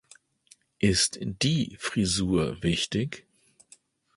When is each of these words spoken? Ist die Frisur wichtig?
Ist 0.79 1.19
die 1.21 1.75
Frisur 1.79 2.63
wichtig? 2.63 3.27